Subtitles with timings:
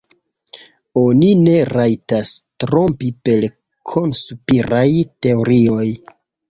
[1.01, 2.33] Oni ne rajtas
[2.65, 3.47] trompi per
[3.95, 4.87] konspiraj
[5.27, 5.89] teorioj.